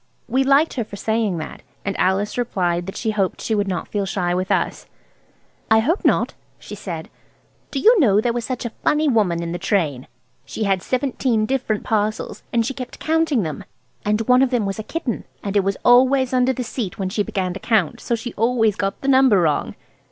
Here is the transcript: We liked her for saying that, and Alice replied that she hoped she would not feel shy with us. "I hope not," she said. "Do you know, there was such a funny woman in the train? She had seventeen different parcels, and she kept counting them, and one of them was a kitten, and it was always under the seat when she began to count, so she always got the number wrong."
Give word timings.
We 0.27 0.43
liked 0.43 0.73
her 0.73 0.83
for 0.83 0.95
saying 0.95 1.37
that, 1.37 1.61
and 1.85 1.95
Alice 1.99 2.35
replied 2.35 2.87
that 2.87 2.95
she 2.97 3.11
hoped 3.11 3.39
she 3.39 3.53
would 3.53 3.67
not 3.67 3.87
feel 3.87 4.07
shy 4.07 4.33
with 4.33 4.49
us. 4.51 4.87
"I 5.69 5.77
hope 5.77 6.03
not," 6.03 6.33
she 6.57 6.73
said. 6.73 7.07
"Do 7.69 7.77
you 7.79 7.99
know, 7.99 8.19
there 8.19 8.33
was 8.33 8.43
such 8.43 8.65
a 8.65 8.71
funny 8.83 9.07
woman 9.07 9.43
in 9.43 9.51
the 9.51 9.59
train? 9.59 10.07
She 10.43 10.63
had 10.63 10.81
seventeen 10.81 11.45
different 11.45 11.83
parcels, 11.83 12.41
and 12.51 12.65
she 12.65 12.73
kept 12.73 12.97
counting 12.97 13.43
them, 13.43 13.63
and 14.03 14.21
one 14.21 14.41
of 14.41 14.49
them 14.49 14.65
was 14.65 14.79
a 14.79 14.83
kitten, 14.83 15.23
and 15.43 15.55
it 15.55 15.63
was 15.63 15.77
always 15.85 16.33
under 16.33 16.51
the 16.51 16.63
seat 16.63 16.97
when 16.97 17.09
she 17.09 17.21
began 17.21 17.53
to 17.53 17.59
count, 17.59 18.01
so 18.01 18.15
she 18.15 18.33
always 18.33 18.75
got 18.75 19.01
the 19.01 19.07
number 19.07 19.39
wrong." 19.39 19.75